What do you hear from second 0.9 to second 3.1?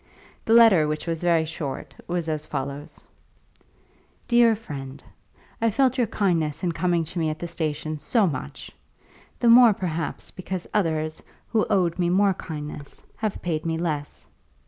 was very short, was as follows: